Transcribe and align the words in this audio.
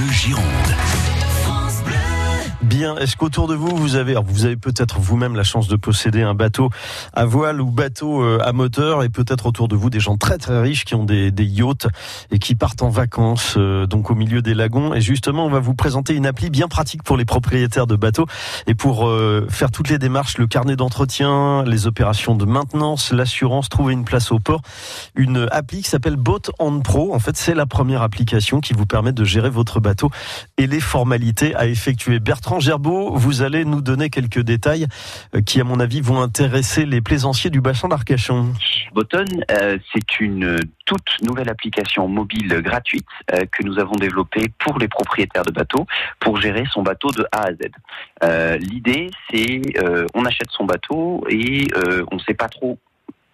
Bleu 0.00 0.12
Gironde. 0.12 1.09
Bien, 2.62 2.94
est-ce 2.98 3.16
qu'autour 3.16 3.48
de 3.48 3.54
vous, 3.54 3.74
vous 3.74 3.96
avez, 3.96 4.12
alors 4.12 4.24
vous 4.24 4.44
avez 4.44 4.58
peut-être 4.58 5.00
vous-même 5.00 5.34
la 5.34 5.44
chance 5.44 5.66
de 5.66 5.76
posséder 5.76 6.20
un 6.20 6.34
bateau 6.34 6.68
à 7.14 7.24
voile 7.24 7.58
ou 7.62 7.70
bateau 7.70 8.22
euh, 8.22 8.38
à 8.44 8.52
moteur, 8.52 9.02
et 9.02 9.08
peut-être 9.08 9.46
autour 9.46 9.66
de 9.66 9.76
vous 9.76 9.88
des 9.88 9.98
gens 9.98 10.18
très 10.18 10.36
très 10.36 10.60
riches 10.60 10.84
qui 10.84 10.94
ont 10.94 11.04
des, 11.04 11.30
des 11.30 11.46
yachts 11.46 11.88
et 12.30 12.38
qui 12.38 12.54
partent 12.54 12.82
en 12.82 12.90
vacances, 12.90 13.54
euh, 13.56 13.86
donc 13.86 14.10
au 14.10 14.14
milieu 14.14 14.42
des 14.42 14.52
lagons. 14.52 14.92
Et 14.92 15.00
justement, 15.00 15.46
on 15.46 15.48
va 15.48 15.58
vous 15.58 15.74
présenter 15.74 16.14
une 16.14 16.26
appli 16.26 16.50
bien 16.50 16.68
pratique 16.68 17.02
pour 17.02 17.16
les 17.16 17.24
propriétaires 17.24 17.86
de 17.86 17.96
bateaux 17.96 18.26
et 18.66 18.74
pour 18.74 19.08
euh, 19.08 19.46
faire 19.48 19.70
toutes 19.70 19.88
les 19.88 19.98
démarches, 19.98 20.36
le 20.36 20.46
carnet 20.46 20.76
d'entretien, 20.76 21.64
les 21.64 21.86
opérations 21.86 22.34
de 22.34 22.44
maintenance, 22.44 23.10
l'assurance, 23.10 23.70
trouver 23.70 23.94
une 23.94 24.04
place 24.04 24.32
au 24.32 24.38
port. 24.38 24.60
Une 25.14 25.48
appli 25.50 25.80
qui 25.80 25.88
s'appelle 25.88 26.16
Boat 26.16 26.50
on 26.58 26.80
Pro. 26.80 27.14
En 27.14 27.20
fait, 27.20 27.38
c'est 27.38 27.54
la 27.54 27.64
première 27.64 28.02
application 28.02 28.60
qui 28.60 28.74
vous 28.74 28.86
permet 28.86 29.12
de 29.12 29.24
gérer 29.24 29.48
votre 29.48 29.80
bateau 29.80 30.10
et 30.58 30.66
les 30.66 30.80
formalités 30.80 31.54
à 31.54 31.66
effectuer. 31.66 32.20
Bertrand 32.20 32.49
Gerbeau, 32.58 33.14
vous 33.14 33.42
allez 33.42 33.64
nous 33.64 33.80
donner 33.80 34.10
quelques 34.10 34.40
détails 34.40 34.86
euh, 35.34 35.40
qui, 35.40 35.60
à 35.60 35.64
mon 35.64 35.78
avis, 35.78 36.00
vont 36.00 36.20
intéresser 36.20 36.86
les 36.86 37.00
plaisanciers 37.00 37.50
du 37.50 37.60
bassin 37.60 37.88
d'Arcachon. 37.88 38.52
Boton, 38.92 39.24
euh, 39.52 39.78
c'est 39.92 40.20
une 40.20 40.58
toute 40.84 41.22
nouvelle 41.22 41.48
application 41.48 42.08
mobile 42.08 42.60
gratuite 42.62 43.06
euh, 43.32 43.44
que 43.52 43.62
nous 43.62 43.78
avons 43.78 43.94
développée 43.94 44.52
pour 44.58 44.78
les 44.78 44.88
propriétaires 44.88 45.44
de 45.44 45.52
bateaux 45.52 45.86
pour 46.18 46.40
gérer 46.40 46.64
son 46.72 46.82
bateau 46.82 47.10
de 47.10 47.24
A 47.30 47.48
à 47.48 47.52
Z. 47.52 47.58
Euh, 48.24 48.56
L'idée, 48.56 49.10
c'est 49.30 49.60
on 50.14 50.24
achète 50.24 50.50
son 50.50 50.64
bateau 50.64 51.24
et 51.28 51.66
on 52.10 52.16
ne 52.16 52.20
sait 52.20 52.34
pas 52.34 52.48
trop 52.48 52.78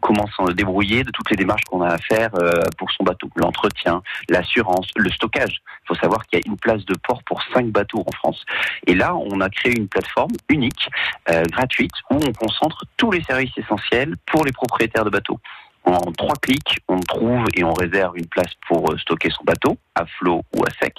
comment 0.00 0.26
s'en 0.36 0.46
débrouiller 0.46 1.02
de 1.02 1.10
toutes 1.10 1.30
les 1.30 1.36
démarches 1.36 1.64
qu'on 1.64 1.82
a 1.82 1.88
à 1.88 1.98
faire 1.98 2.30
euh, 2.34 2.62
pour 2.76 2.90
son 2.92 3.04
bateau, 3.04 3.28
l'entretien, 3.36 4.02
l'assurance, 4.28 4.88
le 4.96 5.10
stockage. 5.10 5.62
Il 5.84 5.88
faut 5.88 5.94
savoir 5.94 6.26
qu'il 6.26 6.38
y 6.38 6.42
a 6.42 6.46
une 6.46 6.58
place 6.58 6.84
de 6.84 6.94
port 7.06 7.22
pour 7.24 7.42
cinq 7.54 7.66
bateaux 7.66 8.04
en 8.06 8.12
France. 8.12 8.44
Et 8.86 8.94
là, 8.94 9.14
on 9.16 9.40
a 9.40 9.48
créé 9.48 9.76
une 9.76 9.88
plateforme 9.88 10.32
unique, 10.48 10.90
euh, 11.30 11.42
gratuite, 11.50 11.92
où 12.10 12.16
on 12.16 12.32
concentre 12.32 12.84
tous 12.96 13.10
les 13.10 13.22
services 13.22 13.56
essentiels 13.56 14.16
pour 14.26 14.44
les 14.44 14.52
propriétaires 14.52 15.04
de 15.04 15.10
bateaux. 15.10 15.40
En 15.88 16.12
trois 16.12 16.34
clics, 16.36 16.80
on 16.86 17.00
trouve 17.00 17.46
et 17.54 17.64
on 17.64 17.72
réserve 17.72 18.18
une 18.18 18.26
place 18.26 18.52
pour 18.68 18.92
euh, 18.92 18.98
stocker 18.98 19.30
son 19.30 19.42
bateau, 19.44 19.78
à 19.94 20.04
flot 20.04 20.42
ou 20.54 20.62
à 20.62 20.70
sec. 20.82 20.94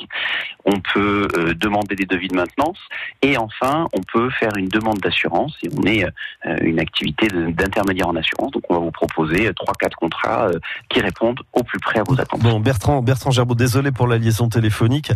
On 0.65 0.79
peut 0.93 1.27
euh, 1.37 1.53
demander 1.53 1.95
des 1.95 2.07
devis 2.07 2.27
de 2.27 2.35
maintenance. 2.35 2.79
Et 3.21 3.37
enfin, 3.37 3.87
on 3.93 4.01
peut 4.01 4.31
faire 4.31 4.55
une 4.57 4.67
demande 4.67 4.97
d'assurance. 4.97 5.55
Et 5.61 5.69
on 5.77 5.83
est 5.83 6.05
euh, 6.05 6.57
une 6.61 6.79
activité 6.79 7.27
de- 7.27 7.51
d'intermédiaire 7.51 8.07
en 8.07 8.15
assurance. 8.15 8.49
Donc, 8.49 8.63
on 8.69 8.73
va 8.73 8.79
vous 8.79 8.89
proposer 8.89 9.51
trois, 9.55 9.75
quatre 9.79 9.95
contrats 9.95 10.49
qui 10.89 11.01
répondent 11.01 11.39
au 11.53 11.61
plus 11.61 11.79
près 11.79 11.99
à 11.99 12.03
vos 12.03 12.19
attentes. 12.19 12.39
Bon, 12.41 12.59
Bertrand, 12.59 13.03
Bertrand 13.03 13.29
Gerbeau, 13.29 13.53
désolé 13.53 13.91
pour 13.91 14.07
la 14.07 14.17
liaison 14.17 14.49
téléphonique. 14.49 15.11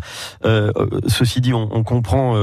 Ceci 1.08 1.42
dit, 1.42 1.54
on, 1.54 1.84
comprend 1.84 2.36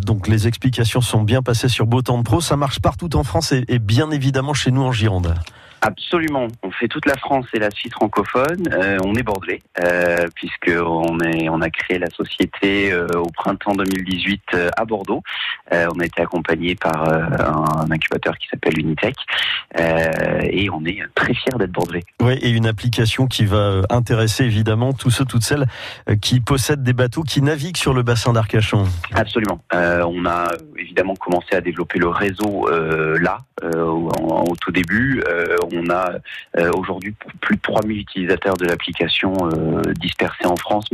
donc 0.00 0.28
les 0.28 0.46
explications 0.46 1.00
sont 1.00 1.22
bien 1.22 1.42
passées 1.42 1.68
sur 1.68 1.86
Botan 1.86 2.22
Pro. 2.22 2.40
Ça 2.40 2.56
marche 2.56 2.80
partout 2.80 3.16
en 3.16 3.24
France 3.24 3.52
et 3.52 3.78
bien 3.78 4.10
évidemment 4.10 4.54
chez 4.54 4.70
nous 4.70 4.82
en 4.82 4.92
Gironde. 4.92 5.34
Absolument. 5.80 6.48
On 6.62 6.70
fait 6.70 6.88
toute 6.88 7.06
la 7.06 7.16
France 7.16 7.46
et 7.54 7.58
la 7.58 7.70
Suisse 7.70 7.92
francophone. 7.92 8.68
Euh, 8.72 8.98
on 9.04 9.14
est 9.14 9.22
bordelais 9.22 9.60
euh, 9.82 10.26
puisque 10.34 10.70
on 10.70 11.20
est 11.20 11.48
on 11.48 11.60
a 11.60 11.70
créé 11.70 11.98
la 11.98 12.10
société 12.10 12.92
euh, 12.92 13.06
au 13.14 13.30
printemps 13.30 13.74
2018 13.74 14.42
euh, 14.54 14.68
à 14.76 14.84
Bordeaux. 14.84 15.22
On 15.70 16.00
a 16.00 16.04
été 16.06 16.22
accompagné 16.22 16.74
par 16.74 17.12
un 17.12 17.90
incubateur 17.90 18.38
qui 18.38 18.48
s'appelle 18.48 18.78
Unitech 18.78 19.16
et 19.78 20.70
on 20.70 20.82
est 20.86 21.02
très 21.14 21.34
fiers 21.34 21.58
d'être 21.58 21.72
bordelais. 21.72 22.04
Oui, 22.22 22.38
et 22.40 22.48
une 22.48 22.66
application 22.66 23.26
qui 23.26 23.44
va 23.44 23.82
intéresser 23.90 24.44
évidemment 24.44 24.94
tous 24.94 25.10
ceux, 25.10 25.26
toutes 25.26 25.42
celles 25.42 25.66
qui 26.22 26.40
possèdent 26.40 26.82
des 26.82 26.94
bateaux 26.94 27.22
qui 27.22 27.42
naviguent 27.42 27.76
sur 27.76 27.92
le 27.92 28.02
bassin 28.02 28.32
d'Arcachon. 28.32 28.86
Absolument. 29.14 29.60
On 29.74 30.24
a 30.24 30.48
évidemment 30.78 31.14
commencé 31.16 31.54
à 31.54 31.60
développer 31.60 31.98
le 31.98 32.08
réseau 32.08 32.66
là 33.20 33.40
au 33.62 34.56
tout 34.58 34.72
début. 34.72 35.22
On 35.72 35.90
a 35.90 36.12
euh, 36.56 36.70
aujourd'hui 36.76 37.14
plus 37.40 37.56
de 37.56 37.60
3000 37.62 37.98
utilisateurs 37.98 38.56
de 38.56 38.64
l'application 38.64 39.34
euh, 39.42 39.82
dispersés 39.94 40.46
en 40.46 40.56
France. 40.56 40.86